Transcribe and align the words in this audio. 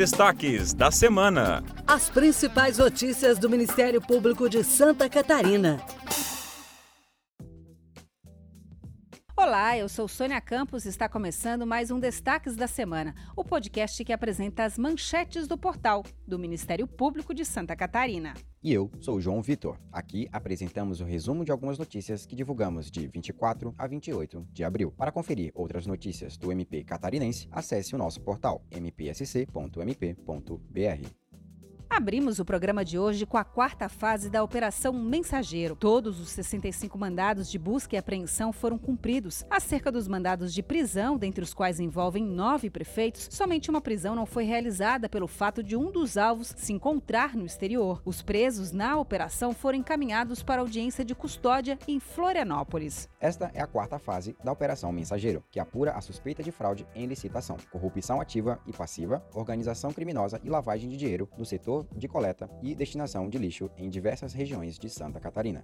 destaques 0.00 0.72
da 0.72 0.90
semana. 0.90 1.62
As 1.86 2.08
principais 2.08 2.78
notícias 2.78 3.38
do 3.38 3.50
Ministério 3.50 4.00
Público 4.00 4.48
de 4.48 4.64
Santa 4.64 5.10
Catarina. 5.10 5.78
Olá, 9.42 9.74
eu 9.74 9.88
sou 9.88 10.06
Sônia 10.06 10.38
Campos 10.38 10.84
e 10.84 10.90
está 10.90 11.08
começando 11.08 11.66
mais 11.66 11.90
um 11.90 11.98
Destaques 11.98 12.56
da 12.56 12.66
Semana, 12.66 13.14
o 13.34 13.42
podcast 13.42 14.04
que 14.04 14.12
apresenta 14.12 14.64
as 14.64 14.76
manchetes 14.76 15.48
do 15.48 15.56
portal 15.56 16.04
do 16.28 16.38
Ministério 16.38 16.86
Público 16.86 17.32
de 17.32 17.42
Santa 17.42 17.74
Catarina. 17.74 18.34
E 18.62 18.70
eu 18.70 18.90
sou 19.00 19.16
o 19.16 19.20
João 19.20 19.40
Vitor. 19.40 19.78
Aqui 19.90 20.28
apresentamos 20.30 21.00
o 21.00 21.06
resumo 21.06 21.42
de 21.42 21.50
algumas 21.50 21.78
notícias 21.78 22.26
que 22.26 22.36
divulgamos 22.36 22.90
de 22.90 23.08
24 23.08 23.74
a 23.78 23.86
28 23.86 24.46
de 24.52 24.62
abril. 24.62 24.92
Para 24.94 25.10
conferir 25.10 25.50
outras 25.54 25.86
notícias 25.86 26.36
do 26.36 26.52
MP 26.52 26.84
catarinense, 26.84 27.48
acesse 27.50 27.94
o 27.94 27.98
nosso 27.98 28.20
portal 28.20 28.62
mpsc.mp.br. 28.70 30.20
Abrimos 31.92 32.38
o 32.38 32.44
programa 32.44 32.84
de 32.84 32.96
hoje 32.96 33.26
com 33.26 33.36
a 33.36 33.42
quarta 33.42 33.88
fase 33.88 34.30
da 34.30 34.44
Operação 34.44 34.92
Mensageiro. 34.92 35.74
Todos 35.74 36.20
os 36.20 36.30
65 36.30 36.96
mandados 36.96 37.50
de 37.50 37.58
busca 37.58 37.96
e 37.96 37.98
apreensão 37.98 38.52
foram 38.52 38.78
cumpridos. 38.78 39.44
Acerca 39.50 39.90
dos 39.90 40.06
mandados 40.06 40.54
de 40.54 40.62
prisão, 40.62 41.18
dentre 41.18 41.42
os 41.42 41.52
quais 41.52 41.80
envolvem 41.80 42.24
nove 42.24 42.70
prefeitos, 42.70 43.28
somente 43.32 43.68
uma 43.68 43.80
prisão 43.80 44.14
não 44.14 44.24
foi 44.24 44.44
realizada 44.44 45.08
pelo 45.08 45.26
fato 45.26 45.64
de 45.64 45.76
um 45.76 45.90
dos 45.90 46.16
alvos 46.16 46.54
se 46.56 46.72
encontrar 46.72 47.34
no 47.34 47.44
exterior. 47.44 48.00
Os 48.04 48.22
presos 48.22 48.70
na 48.70 48.96
operação 48.96 49.52
foram 49.52 49.78
encaminhados 49.78 50.44
para 50.44 50.60
audiência 50.60 51.04
de 51.04 51.14
custódia 51.14 51.76
em 51.88 51.98
Florianópolis. 51.98 53.08
Esta 53.20 53.50
é 53.52 53.60
a 53.60 53.66
quarta 53.66 53.98
fase 53.98 54.36
da 54.44 54.52
Operação 54.52 54.92
Mensageiro, 54.92 55.42
que 55.50 55.58
apura 55.58 55.92
a 55.92 56.00
suspeita 56.00 56.40
de 56.40 56.52
fraude 56.52 56.86
em 56.94 57.06
licitação, 57.06 57.56
corrupção 57.68 58.20
ativa 58.20 58.60
e 58.64 58.72
passiva, 58.72 59.22
organização 59.34 59.92
criminosa 59.92 60.40
e 60.44 60.48
lavagem 60.48 60.88
de 60.88 60.96
dinheiro 60.96 61.28
no 61.36 61.44
setor 61.44 61.79
de 61.94 62.08
coleta 62.08 62.50
e 62.62 62.74
destinação 62.74 63.28
de 63.28 63.38
lixo 63.38 63.70
em 63.76 63.88
diversas 63.88 64.32
regiões 64.32 64.78
de 64.78 64.88
Santa 64.88 65.20
Catarina. 65.20 65.62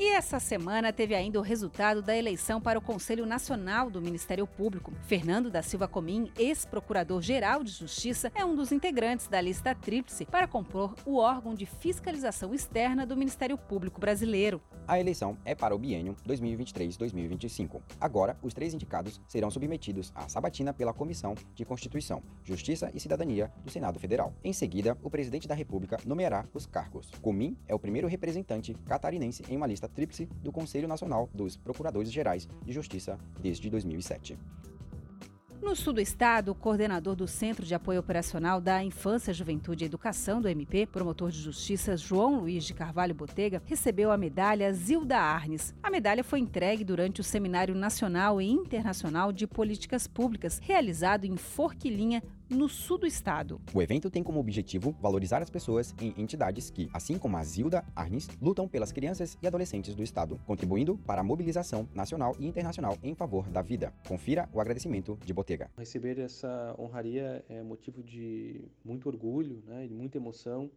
E 0.00 0.10
essa 0.14 0.38
semana 0.38 0.92
teve 0.92 1.12
ainda 1.12 1.40
o 1.40 1.42
resultado 1.42 2.00
da 2.00 2.16
eleição 2.16 2.60
para 2.60 2.78
o 2.78 2.82
Conselho 2.82 3.26
Nacional 3.26 3.90
do 3.90 4.00
Ministério 4.00 4.46
Público. 4.46 4.92
Fernando 5.02 5.50
da 5.50 5.60
Silva 5.60 5.88
Comim, 5.88 6.30
ex-procurador-geral 6.38 7.64
de 7.64 7.72
Justiça, 7.72 8.30
é 8.32 8.44
um 8.44 8.54
dos 8.54 8.70
integrantes 8.70 9.26
da 9.26 9.40
lista 9.40 9.74
tríplice 9.74 10.24
para 10.24 10.46
compor 10.46 10.94
o 11.04 11.16
órgão 11.16 11.52
de 11.52 11.66
fiscalização 11.66 12.54
externa 12.54 13.04
do 13.04 13.16
Ministério 13.16 13.58
Público 13.58 14.00
Brasileiro. 14.00 14.62
A 14.86 15.00
eleição 15.00 15.36
é 15.44 15.52
para 15.52 15.74
o 15.74 15.78
biênio 15.78 16.14
2023-2025. 16.26 17.82
Agora, 18.00 18.38
os 18.40 18.54
três 18.54 18.72
indicados 18.72 19.20
serão 19.26 19.50
submetidos 19.50 20.12
à 20.14 20.28
sabatina 20.28 20.72
pela 20.72 20.94
Comissão 20.94 21.34
de 21.56 21.64
Constituição, 21.64 22.22
Justiça 22.44 22.88
e 22.94 23.00
Cidadania 23.00 23.52
do 23.64 23.70
Senado 23.70 23.98
Federal. 23.98 24.32
Em 24.44 24.52
seguida, 24.52 24.96
o 25.02 25.10
presidente 25.10 25.48
da 25.48 25.56
República 25.56 25.98
nomeará 26.06 26.46
os 26.54 26.66
cargos. 26.66 27.10
Comim 27.20 27.56
é 27.66 27.74
o 27.74 27.78
primeiro 27.80 28.06
representante 28.06 28.74
catarinense 28.86 29.42
em 29.50 29.56
uma 29.56 29.66
lista 29.66 29.87
tríplice 29.88 30.26
do 30.42 30.52
Conselho 30.52 30.88
Nacional 30.88 31.28
dos 31.34 31.56
Procuradores 31.56 32.12
Gerais 32.12 32.48
de 32.64 32.72
Justiça 32.72 33.18
desde 33.40 33.68
2007. 33.70 34.38
No 35.60 35.74
sul 35.74 35.92
do 35.92 36.00
estado, 36.00 36.52
o 36.52 36.54
coordenador 36.54 37.16
do 37.16 37.26
Centro 37.26 37.66
de 37.66 37.74
Apoio 37.74 37.98
Operacional 37.98 38.60
da 38.60 38.82
Infância, 38.82 39.34
Juventude 39.34 39.84
e 39.84 39.86
Educação 39.86 40.40
do 40.40 40.48
MP, 40.48 40.86
promotor 40.86 41.30
de 41.32 41.38
justiça 41.38 41.96
João 41.96 42.38
Luiz 42.38 42.64
de 42.64 42.72
Carvalho 42.72 43.14
Botega, 43.14 43.60
recebeu 43.66 44.12
a 44.12 44.16
medalha 44.16 44.72
Zilda 44.72 45.18
Arnes. 45.18 45.74
A 45.82 45.90
medalha 45.90 46.22
foi 46.22 46.38
entregue 46.38 46.84
durante 46.84 47.20
o 47.20 47.24
Seminário 47.24 47.74
Nacional 47.74 48.40
e 48.40 48.48
Internacional 48.48 49.32
de 49.32 49.48
Políticas 49.48 50.06
Públicas, 50.06 50.60
realizado 50.62 51.24
em 51.24 51.36
Forquilinha, 51.36 52.22
no 52.50 52.68
sul 52.68 52.98
do 52.98 53.06
estado. 53.06 53.60
O 53.74 53.82
evento 53.82 54.10
tem 54.10 54.22
como 54.22 54.40
objetivo 54.40 54.96
valorizar 55.00 55.42
as 55.42 55.50
pessoas 55.50 55.94
em 56.00 56.14
entidades 56.16 56.70
que, 56.70 56.88
assim 56.94 57.18
como 57.18 57.36
a 57.36 57.44
Zilda 57.44 57.84
Arnes, 57.94 58.28
lutam 58.40 58.66
pelas 58.66 58.90
crianças 58.90 59.36
e 59.42 59.46
adolescentes 59.46 59.94
do 59.94 60.02
estado, 60.02 60.40
contribuindo 60.46 60.96
para 60.98 61.20
a 61.20 61.24
mobilização 61.24 61.88
nacional 61.94 62.34
e 62.38 62.46
internacional 62.46 62.96
em 63.02 63.14
favor 63.14 63.48
da 63.50 63.60
vida. 63.60 63.92
Confira 64.06 64.48
o 64.52 64.60
agradecimento 64.60 65.18
de 65.24 65.32
Botega. 65.34 65.70
Receber 65.76 66.18
essa 66.18 66.74
honraria 66.78 67.44
é 67.48 67.62
motivo 67.62 68.02
de 68.02 68.64
muito 68.82 69.08
orgulho 69.08 69.62
né, 69.66 69.86
e 69.86 69.90
muita 69.90 70.16
emoção. 70.16 70.70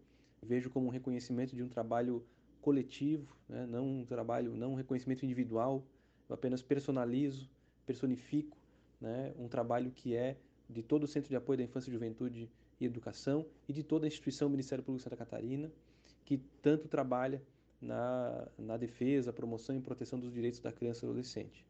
Vejo 0.43 0.69
como 0.69 0.87
um 0.87 0.89
reconhecimento 0.89 1.55
de 1.55 1.63
um 1.63 1.69
trabalho 1.69 2.25
coletivo, 2.61 3.33
né, 3.47 3.65
não 3.65 4.01
um 4.01 4.05
trabalho, 4.05 4.55
não 4.55 4.73
um 4.73 4.75
reconhecimento 4.75 5.23
individual. 5.23 5.85
Eu 6.27 6.35
apenas 6.35 6.61
personalizo, 6.61 7.49
personifico 7.85 8.57
né, 8.99 9.33
um 9.37 9.47
trabalho 9.47 9.91
que 9.91 10.15
é 10.15 10.37
de 10.71 10.81
todo 10.81 11.03
o 11.03 11.07
Centro 11.07 11.29
de 11.29 11.35
Apoio 11.35 11.57
da 11.57 11.63
Infância, 11.63 11.91
Juventude 11.91 12.49
e 12.79 12.85
Educação 12.85 13.45
e 13.67 13.73
de 13.73 13.83
toda 13.83 14.05
a 14.05 14.07
instituição 14.07 14.49
Ministério 14.49 14.83
Público 14.83 15.03
Santa 15.03 15.17
Catarina, 15.17 15.71
que 16.25 16.37
tanto 16.61 16.87
trabalha 16.87 17.41
na, 17.81 18.47
na 18.57 18.77
defesa, 18.77 19.33
promoção 19.33 19.75
e 19.75 19.81
proteção 19.81 20.19
dos 20.19 20.31
direitos 20.31 20.59
da 20.59 20.71
criança 20.71 21.05
e 21.05 21.09
adolescente. 21.09 21.65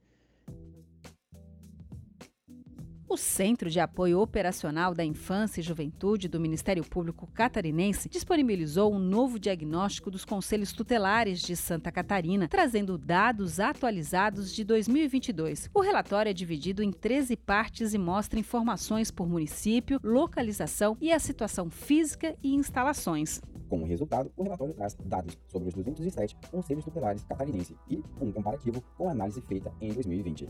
O 3.12 3.18
Centro 3.18 3.70
de 3.70 3.78
Apoio 3.78 4.22
Operacional 4.22 4.94
da 4.94 5.04
Infância 5.04 5.60
e 5.60 5.64
Juventude 5.64 6.30
do 6.30 6.40
Ministério 6.40 6.82
Público 6.82 7.28
Catarinense 7.28 8.08
disponibilizou 8.08 8.94
um 8.94 9.00
novo 9.00 9.38
diagnóstico 9.38 10.10
dos 10.10 10.24
conselhos 10.24 10.72
tutelares 10.72 11.42
de 11.42 11.58
Santa 11.58 11.92
Catarina, 11.92 12.48
trazendo 12.48 12.98
dados 12.98 13.60
atualizados 13.60 14.56
de 14.56 14.64
2022. 14.64 15.70
O 15.74 15.82
relatório 15.82 16.30
é 16.30 16.34
dividido 16.34 16.82
em 16.82 16.90
13 16.90 17.36
partes 17.36 17.94
e 17.94 17.98
mostra 17.98 18.40
informações 18.40 19.12
por 19.12 19.28
município, 19.28 20.00
localização 20.02 20.96
e 21.02 21.12
a 21.12 21.20
situação 21.20 21.70
física 21.70 22.34
e 22.42 22.56
instalações. 22.56 23.42
Como 23.68 23.86
resultado, 23.86 24.32
o 24.38 24.44
relatório 24.44 24.74
traz 24.74 24.96
dados 25.04 25.38
sobre 25.50 25.68
os 25.68 25.74
207 25.74 26.38
conselhos 26.50 26.86
tutelares 26.86 27.26
catarinenses 27.26 27.76
e 27.90 28.02
um 28.22 28.32
comparativo 28.32 28.82
com 28.98 29.10
a 29.10 29.12
análise 29.12 29.42
feita 29.42 29.70
em 29.82 29.92
2020. 29.92 30.48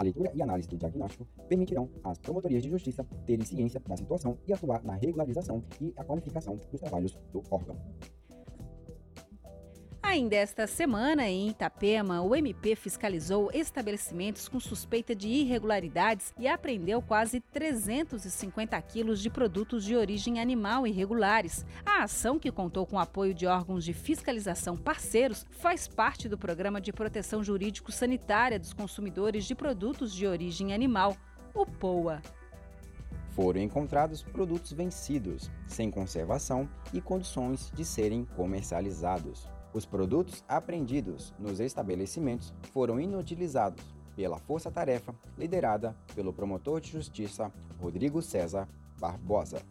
A 0.00 0.02
leitura 0.02 0.32
e 0.34 0.40
análise 0.40 0.66
do 0.66 0.78
diagnóstico 0.78 1.26
permitirão 1.46 1.90
às 2.02 2.16
promotorias 2.16 2.62
de 2.62 2.70
justiça 2.70 3.04
terem 3.26 3.44
ciência 3.44 3.78
da 3.86 3.94
situação 3.98 4.38
e 4.46 4.52
atuar 4.54 4.82
na 4.82 4.94
regularização 4.94 5.62
e 5.78 5.92
a 5.94 6.02
qualificação 6.02 6.56
dos 6.56 6.80
trabalhos 6.80 7.18
do 7.30 7.42
órgão. 7.50 7.76
Ainda 10.10 10.34
esta 10.34 10.66
semana, 10.66 11.28
em 11.28 11.50
Itapema, 11.50 12.20
o 12.20 12.34
MP 12.34 12.74
fiscalizou 12.74 13.48
estabelecimentos 13.54 14.48
com 14.48 14.58
suspeita 14.58 15.14
de 15.14 15.28
irregularidades 15.28 16.34
e 16.36 16.48
apreendeu 16.48 17.00
quase 17.00 17.38
350 17.38 18.82
quilos 18.82 19.20
de 19.20 19.30
produtos 19.30 19.84
de 19.84 19.94
origem 19.94 20.40
animal 20.40 20.84
irregulares. 20.84 21.64
A 21.86 22.02
ação, 22.02 22.40
que 22.40 22.50
contou 22.50 22.84
com 22.86 22.96
o 22.96 22.98
apoio 22.98 23.32
de 23.32 23.46
órgãos 23.46 23.84
de 23.84 23.92
fiscalização 23.92 24.76
parceiros, 24.76 25.46
faz 25.48 25.86
parte 25.86 26.28
do 26.28 26.36
Programa 26.36 26.80
de 26.80 26.92
Proteção 26.92 27.40
Jurídico-Sanitária 27.44 28.58
dos 28.58 28.72
Consumidores 28.72 29.44
de 29.44 29.54
Produtos 29.54 30.12
de 30.12 30.26
Origem 30.26 30.74
Animal, 30.74 31.16
o 31.54 31.64
POA. 31.64 32.20
Foram 33.28 33.60
encontrados 33.60 34.24
produtos 34.24 34.72
vencidos, 34.72 35.48
sem 35.68 35.88
conservação 35.88 36.68
e 36.92 37.00
condições 37.00 37.70
de 37.72 37.84
serem 37.84 38.24
comercializados. 38.24 39.48
Os 39.72 39.86
produtos 39.86 40.44
apreendidos 40.48 41.32
nos 41.38 41.60
estabelecimentos 41.60 42.52
foram 42.72 43.00
inutilizados 43.00 43.84
pela 44.16 44.38
força-tarefa 44.38 45.14
liderada 45.38 45.96
pelo 46.14 46.32
promotor 46.32 46.80
de 46.80 46.90
justiça 46.90 47.52
Rodrigo 47.80 48.20
César 48.20 48.68
Barbosa. 48.98 49.62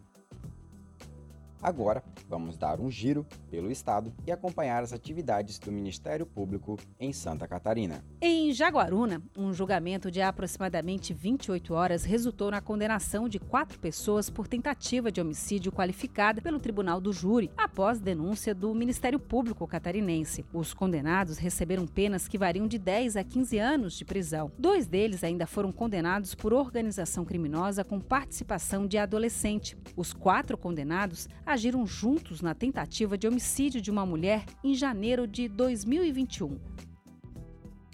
Agora, 1.62 2.02
vamos 2.26 2.56
dar 2.56 2.80
um 2.80 2.90
giro 2.90 3.26
pelo 3.50 3.70
estado 3.70 4.10
e 4.26 4.32
acompanhar 4.32 4.82
as 4.82 4.94
atividades 4.94 5.58
do 5.58 5.70
Ministério 5.70 6.24
Público 6.24 6.78
em 6.98 7.12
Santa 7.12 7.46
Catarina. 7.46 8.02
Em 8.18 8.50
Jaguaruna, 8.50 9.22
um 9.36 9.52
julgamento 9.52 10.10
de 10.10 10.22
aproximadamente 10.22 11.12
28 11.12 11.74
horas 11.74 12.04
resultou 12.04 12.50
na 12.50 12.62
condenação 12.62 13.28
de 13.28 13.38
quatro 13.38 13.78
pessoas 13.78 14.30
por 14.30 14.48
tentativa 14.48 15.12
de 15.12 15.20
homicídio 15.20 15.70
qualificada 15.70 16.40
pelo 16.40 16.58
Tribunal 16.58 16.98
do 16.98 17.12
Júri, 17.12 17.50
após 17.58 18.00
denúncia 18.00 18.54
do 18.54 18.74
Ministério 18.74 19.18
Público 19.18 19.66
catarinense. 19.66 20.46
Os 20.54 20.72
condenados 20.72 21.36
receberam 21.36 21.86
penas 21.86 22.26
que 22.26 22.38
variam 22.38 22.66
de 22.66 22.78
10 22.78 23.16
a 23.16 23.24
15 23.24 23.58
anos 23.58 23.98
de 23.98 24.04
prisão. 24.06 24.50
Dois 24.58 24.86
deles 24.86 25.22
ainda 25.22 25.46
foram 25.46 25.70
condenados 25.70 26.34
por 26.34 26.54
organização 26.54 27.22
criminosa 27.22 27.84
com 27.84 28.00
participação 28.00 28.86
de 28.86 28.96
adolescente. 28.96 29.76
Os 29.94 30.14
quatro 30.14 30.56
condenados 30.56 31.28
agiram 31.52 31.86
juntos 31.86 32.40
na 32.40 32.54
tentativa 32.54 33.18
de 33.18 33.26
homicídio 33.26 33.80
de 33.80 33.90
uma 33.90 34.06
mulher 34.06 34.44
em 34.62 34.74
janeiro 34.74 35.26
de 35.26 35.48
2021. 35.48 36.58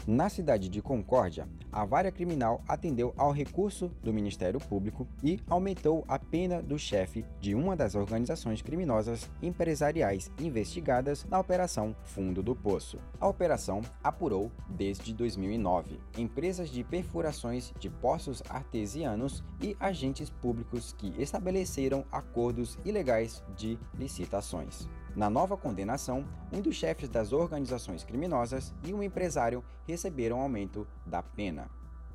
Na 0.06 0.28
cidade 0.28 0.68
de 0.68 0.80
Concórdia, 0.80 1.48
a 1.72 1.84
vara 1.84 2.12
criminal 2.12 2.62
atendeu 2.68 3.12
ao 3.16 3.32
recurso 3.32 3.90
do 4.04 4.12
Ministério 4.12 4.60
Público 4.60 5.04
e 5.20 5.40
aumentou 5.48 6.04
a 6.06 6.16
pena 6.16 6.62
do 6.62 6.78
chefe 6.78 7.24
de 7.40 7.56
uma 7.56 7.74
das 7.74 7.96
organizações 7.96 8.62
criminosas 8.62 9.28
empresariais 9.42 10.30
investigadas 10.38 11.24
na 11.24 11.40
Operação 11.40 11.96
Fundo 12.04 12.40
do 12.40 12.54
Poço. 12.54 13.00
A 13.18 13.26
operação 13.26 13.80
apurou, 14.00 14.52
desde 14.68 15.12
2009, 15.12 15.98
empresas 16.16 16.70
de 16.70 16.84
perfurações 16.84 17.74
de 17.76 17.90
poços 17.90 18.44
artesianos 18.48 19.42
e 19.60 19.76
agentes 19.80 20.30
públicos 20.30 20.94
que 20.96 21.20
estabeleceram 21.20 22.04
acordos 22.12 22.78
ilegais 22.84 23.42
de 23.56 23.76
licitações. 23.98 24.88
Na 25.16 25.30
nova 25.30 25.56
condenação, 25.56 26.28
um 26.52 26.60
dos 26.60 26.76
chefes 26.76 27.08
das 27.08 27.32
organizações 27.32 28.04
criminosas 28.04 28.74
e 28.84 28.92
um 28.92 29.02
empresário 29.02 29.64
receberam 29.88 30.42
aumento 30.42 30.86
da 31.06 31.22
pena. 31.22 31.70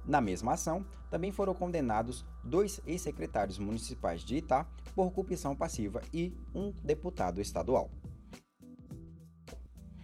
Na 0.05 0.21
mesma 0.21 0.53
ação, 0.53 0.85
também 1.09 1.31
foram 1.31 1.55
condenados 1.55 2.23
dois 2.43 2.79
ex-secretários 2.85 3.57
municipais 3.57 4.21
de 4.21 4.35
Itá 4.35 4.67
por 4.95 5.09
corrupção 5.09 5.55
passiva 5.55 6.03
e 6.13 6.31
um 6.53 6.71
deputado 6.83 7.41
estadual. 7.41 7.89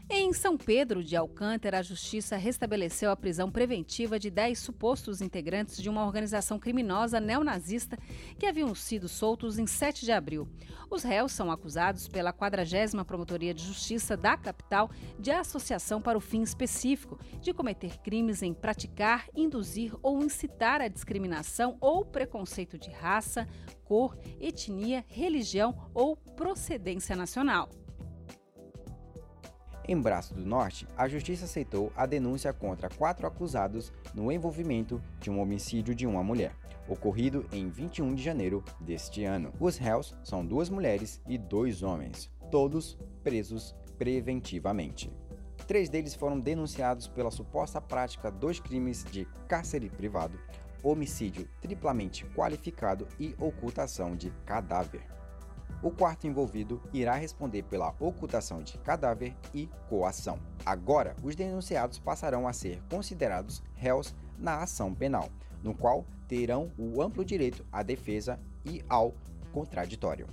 Em 0.10 0.32
São 0.32 0.58
Pedro 0.58 1.04
de 1.04 1.18
Alcântara, 1.18 1.80
a 1.80 1.82
Justiça 1.82 2.38
restabeleceu 2.38 3.12
a 3.12 3.16
prisão 3.16 3.52
preventiva 3.52 4.18
de 4.18 4.32
10 4.32 4.58
supostos 4.58 5.22
integrantes 5.22 5.76
de 5.76 5.90
uma 5.90 6.06
organização 6.06 6.58
criminosa 6.58 7.20
neonazista 7.20 7.98
que 8.40 8.46
haviam 8.46 8.74
sido 8.74 9.10
soltos 9.10 9.60
em 9.60 9.68
7 9.68 10.06
de 10.06 10.14
abril. 10.14 10.48
Os 10.90 11.04
réus 11.04 11.34
são 11.34 11.52
acusados 11.52 12.08
pela 12.08 12.32
40 12.32 13.04
Promotoria 13.04 13.54
de 13.54 13.62
Justiça 13.62 14.16
da 14.16 14.38
capital 14.38 14.90
de 15.20 15.30
associação 15.30 16.02
para 16.02 16.18
o 16.18 16.22
fim 16.22 16.42
específico 16.42 17.20
de 17.42 17.54
cometer 17.54 18.00
crimes 18.00 18.42
em 18.42 18.54
praticar, 18.54 19.28
induzir 19.36 19.94
ou 20.02 20.24
incitar 20.24 20.80
a 20.80 20.88
discriminação 20.88 21.76
ou 21.82 22.06
preconceito 22.06 22.78
de 22.78 22.90
raça, 22.92 23.46
cor, 23.84 24.18
etnia, 24.40 25.04
religião 25.10 25.92
ou 25.94 26.16
procedência 26.16 27.14
nacional. 27.14 27.70
Em 29.90 29.98
Braço 29.98 30.34
do 30.34 30.46
Norte, 30.46 30.86
a 30.98 31.08
justiça 31.08 31.46
aceitou 31.46 31.94
a 31.96 32.06
denúncia 32.06 32.52
contra 32.52 32.90
quatro 32.90 33.26
acusados 33.26 33.94
no 34.14 34.30
envolvimento 34.30 35.02
de 35.22 35.32
um 35.32 35.40
homicídio 35.40 35.96
de 35.96 36.06
uma 36.06 36.22
mulher, 36.22 36.54
ocorrido 36.90 37.46
em 37.54 37.70
21 37.70 38.14
de 38.14 38.22
janeiro 38.22 38.62
deste 38.82 39.24
ano. 39.24 39.54
Os 39.62 39.78
réus 39.78 40.14
são 40.22 40.46
duas 40.46 40.70
mulheres 40.70 41.22
e 41.26 41.38
dois 41.38 41.84
homens, 41.84 42.30
todos 42.52 42.98
presos 43.24 43.74
preventivamente. 43.98 45.10
Três 45.66 45.88
deles 45.88 46.14
foram 46.14 46.38
denunciados 46.38 47.08
pela 47.08 47.32
suposta 47.32 47.80
prática 47.80 48.30
dos 48.30 48.60
crimes 48.60 49.06
de 49.06 49.26
cárcere 49.48 49.90
privado, 49.90 50.38
homicídio 50.84 51.48
triplamente 51.62 52.26
qualificado 52.36 53.08
e 53.18 53.34
ocultação 53.40 54.18
de 54.18 54.32
cadáver. 54.46 55.17
O 55.82 55.92
quarto 55.92 56.26
envolvido 56.26 56.82
irá 56.92 57.16
responder 57.16 57.64
pela 57.64 57.94
ocultação 58.00 58.64
de 58.64 58.78
cadáver 58.80 59.36
e 59.54 59.70
coação. 59.88 60.40
Agora, 60.66 61.16
os 61.24 61.36
denunciados 61.36 62.00
passarão 62.00 62.48
a 62.48 62.54
ser 62.54 62.82
considerados 62.90 63.62
réus 63.76 64.16
na 64.38 64.64
ação 64.64 64.94
penal, 64.94 65.30
no 65.64 65.76
qual 65.76 66.06
terão 66.28 66.72
o 66.78 67.02
amplo 67.02 67.24
direito 67.24 67.66
à 67.72 67.84
defesa 67.84 68.40
e 68.66 68.84
ao 68.90 69.14
contraditório. 69.52 70.28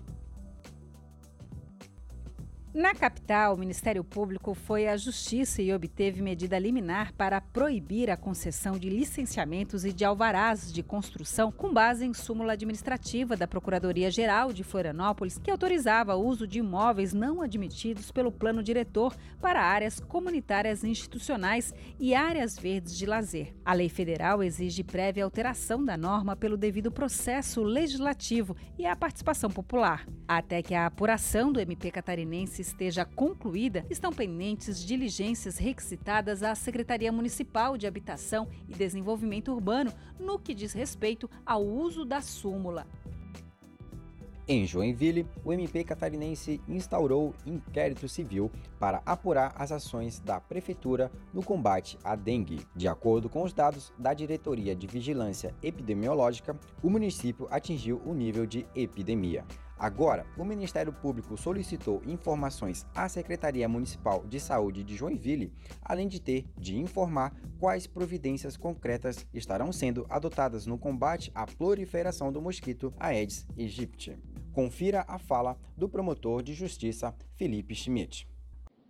Na 2.75 2.93
capital, 2.93 3.55
o 3.55 3.57
Ministério 3.57 4.03
Público 4.03 4.53
foi 4.53 4.89
à 4.89 4.97
Justiça 4.97 5.63
e 5.63 5.73
obteve 5.73 6.21
medida 6.21 6.59
liminar 6.59 7.13
para 7.13 7.41
proibir 7.41 8.11
a 8.11 8.17
concessão 8.17 8.77
de 8.77 8.91
licenciamentos 8.91 9.85
e 9.85 9.93
de 9.93 10.05
alvarás 10.05 10.73
de 10.73 10.83
construção 10.83 11.53
com 11.53 11.73
base 11.73 12.05
em 12.05 12.13
súmula 12.13 12.55
administrativa 12.55 13.37
da 13.37 13.47
Procuradoria-Geral 13.47 14.53
de 14.53 14.65
Florianópolis, 14.65 15.39
que 15.39 15.53
autorizava 15.53 16.17
o 16.17 16.27
uso 16.27 16.49
de 16.49 16.59
imóveis 16.59 17.13
não 17.13 17.43
admitidos 17.43 18.11
pelo 18.11 18.33
plano 18.33 18.61
diretor 18.61 19.15
para 19.41 19.63
áreas 19.63 20.01
comunitárias 20.01 20.83
institucionais 20.83 21.73
e 21.97 22.13
áreas 22.13 22.59
verdes 22.59 22.99
de 22.99 23.07
lazer. 23.07 23.55
A 23.65 23.73
lei 23.73 23.89
federal 23.89 24.43
exige 24.43 24.83
prévia 24.83 25.23
alteração 25.23 25.85
da 25.85 25.97
norma 25.97 26.35
pelo 26.35 26.57
devido 26.57 26.91
processo 26.91 27.63
legislativo 27.63 28.57
e 28.77 28.85
a 28.85 28.97
participação 28.97 29.49
popular. 29.49 30.05
Até 30.27 30.61
que 30.61 30.75
a 30.75 30.87
apuração 30.87 31.53
do 31.53 31.61
MP 31.61 31.93
catarinense 31.93 32.64
esteja 32.65 33.05
concluída, 33.05 33.87
estão 33.91 34.13
pendentes 34.13 34.85
diligências 34.85 35.59
requisitadas 35.59 36.43
à 36.43 36.55
Secretaria 36.55 37.13
Municipal 37.13 37.77
de 37.77 37.87
Habitação 37.87 38.49
e 38.69 38.75
Desenvolvimento 38.75 39.53
Urbano 39.53 39.93
no 40.19 40.39
que 40.39 40.55
diz 40.55 40.73
respeito 40.73 41.31
ao 41.45 41.63
uso 41.63 42.05
da 42.05 42.21
súmula. 42.21 42.87
Em 44.47 44.67
Joinville, 44.67 45.27
o 45.43 45.55
MP 45.55 45.85
catarinense 45.85 46.61
instaurou 46.69 47.35
inquérito 47.47 48.07
civil 48.07 48.51
para 48.79 49.03
apurar 49.07 49.55
as 49.57 49.73
ações 49.73 50.21
da 50.21 50.39
prefeitura 50.39 51.11
no 51.33 51.43
combate 51.43 51.99
à 52.05 52.15
dengue. 52.15 52.61
De 52.77 52.87
acordo 52.87 53.31
com 53.31 53.43
os 53.43 53.55
dados 53.55 53.91
da 53.99 54.13
Diretoria 54.13 54.77
de 54.77 54.87
Vigilância 54.87 55.55
Epidemiológica, 55.63 56.59
o 56.83 56.91
município 56.91 57.49
atingiu 57.51 58.03
o 58.05 58.13
nível 58.13 58.45
de 58.45 58.67
epidemia. 58.75 59.47
Agora, 59.85 60.25
o 60.39 60.47
Ministério 60.47 60.95
Público 60.95 61.37
solicitou 61.37 62.01
informações 62.07 62.87
à 62.95 63.07
Secretaria 63.07 63.69
Municipal 63.69 64.25
de 64.27 64.41
Saúde 64.41 64.83
de 64.83 64.97
Joinville, 64.97 65.53
além 65.83 66.09
de 66.09 66.19
ter 66.19 66.47
de 66.57 66.79
informar 66.79 67.37
quais 67.61 67.87
providências 67.87 68.57
concretas 68.57 69.27
estarão 69.35 69.71
sendo 69.73 70.07
adotadas 70.09 70.65
no 70.65 70.79
combate 70.79 71.31
à 71.35 71.45
proliferação 71.45 72.33
do 72.33 72.41
mosquito 72.41 72.95
Aedes 72.99 73.47
aegypti. 73.59 74.19
Confira 74.55 75.05
a 75.07 75.19
fala 75.19 75.55
do 75.77 75.87
promotor 75.87 76.43
de 76.43 76.55
justiça 76.55 77.15
Felipe 77.37 77.75
Schmidt. 77.75 78.27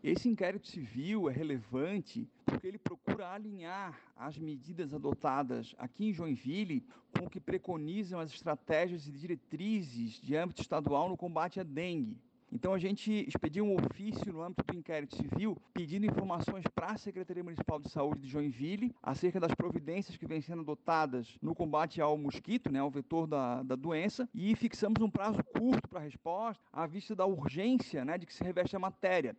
Esse 0.05 0.29
inquérito 0.29 0.69
civil 0.69 1.31
é 1.31 1.33
relevante 1.33 2.29
porque 2.45 2.67
ele 2.67 2.77
procura 2.77 3.33
alinhar 3.33 3.99
as 4.15 4.37
medidas 4.37 4.93
adotadas 4.93 5.75
aqui 5.79 6.05
em 6.05 6.13
Joinville 6.13 6.87
com 7.19 7.25
o 7.25 7.31
que 7.31 7.41
preconizam 7.41 8.21
as 8.21 8.31
estratégias 8.31 9.09
e 9.09 9.11
diretrizes 9.11 10.21
de 10.21 10.37
âmbito 10.37 10.61
estadual 10.61 11.09
no 11.09 11.17
combate 11.17 11.59
à 11.59 11.63
dengue. 11.63 12.19
Então 12.53 12.75
a 12.75 12.79
gente 12.79 13.27
expediu 13.27 13.65
um 13.65 13.77
ofício 13.77 14.31
no 14.31 14.43
âmbito 14.43 14.63
do 14.67 14.79
inquérito 14.79 15.17
civil 15.17 15.57
pedindo 15.73 16.05
informações 16.05 16.65
para 16.75 16.93
a 16.93 16.99
Secretaria 16.99 17.43
Municipal 17.43 17.81
de 17.81 17.89
Saúde 17.89 18.21
de 18.21 18.29
Joinville 18.29 18.95
acerca 19.03 19.41
das 19.41 19.55
providências 19.55 20.19
que 20.19 20.27
vêm 20.27 20.43
sendo 20.43 20.61
adotadas 20.61 21.39
no 21.41 21.55
combate 21.55 22.03
ao 22.03 22.19
mosquito, 22.19 22.71
né, 22.71 22.79
ao 22.79 22.91
vetor 22.91 23.27
da, 23.27 23.63
da 23.63 23.75
doença, 23.75 24.29
e 24.35 24.55
fixamos 24.55 25.01
um 25.01 25.09
prazo 25.09 25.43
curto 25.45 25.89
para 25.89 26.01
a 26.01 26.03
resposta 26.03 26.63
à 26.71 26.87
vista 26.87 27.17
da 27.17 27.25
urgência 27.25 28.05
né, 28.05 28.19
de 28.19 28.27
que 28.27 28.35
se 28.35 28.45
reveste 28.45 28.77
a 28.77 28.79
matéria. 28.79 29.35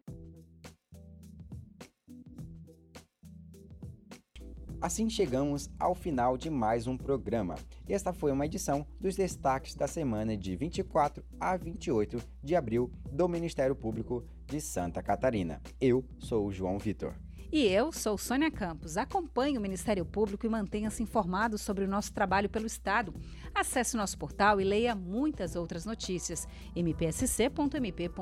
Assim 4.86 5.10
chegamos 5.10 5.68
ao 5.80 5.96
final 5.96 6.38
de 6.38 6.48
mais 6.48 6.86
um 6.86 6.96
programa. 6.96 7.56
Esta 7.90 8.14
foi 8.14 8.32
uma 8.32 8.46
edição 8.46 8.86
dos 9.02 9.16
destaques 9.16 9.74
da 9.74 9.88
semana 9.88 10.38
de 10.38 10.56
24 10.56 11.26
a 11.40 11.58
28 11.58 12.22
de 12.44 12.56
abril 12.56 12.92
do 13.12 13.28
Ministério 13.28 13.76
Público 13.76 14.24
de 14.46 14.62
Santa 14.62 15.02
Catarina. 15.02 15.60
Eu 15.82 16.06
sou 16.20 16.46
o 16.46 16.52
João 16.52 16.78
Vitor. 16.78 17.16
E 17.52 17.64
eu 17.64 17.92
sou 17.92 18.16
Sônia 18.16 18.52
Campos. 18.52 18.96
Acompanhe 18.96 19.58
o 19.58 19.62
Ministério 19.62 20.06
Público 20.06 20.46
e 20.46 20.50
mantenha-se 20.50 21.02
informado 21.02 21.58
sobre 21.58 21.84
o 21.84 21.88
nosso 21.88 22.14
trabalho 22.14 22.48
pelo 22.48 22.68
Estado. 22.68 23.12
Acesse 23.56 23.98
nosso 23.98 24.20
portal 24.20 24.62
e 24.62 24.64
leia 24.64 24.94
muitas 24.94 25.56
outras 25.56 25.84
notícias. 25.84 26.48
mpsc.mp.br. 26.76 28.14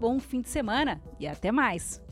Bom 0.00 0.18
fim 0.18 0.40
de 0.40 0.48
semana 0.48 1.00
e 1.20 1.28
até 1.28 1.52
mais! 1.52 2.03